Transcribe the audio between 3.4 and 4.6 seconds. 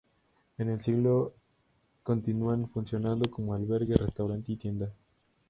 albergue, restaurante y